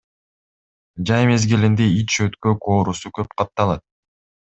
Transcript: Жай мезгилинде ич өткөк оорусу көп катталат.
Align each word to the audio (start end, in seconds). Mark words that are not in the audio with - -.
Жай 1.09 1.27
мезгилинде 1.33 1.91
ич 2.01 2.17
өткөк 2.29 2.69
оорусу 2.75 3.15
көп 3.21 3.41
катталат. 3.43 3.91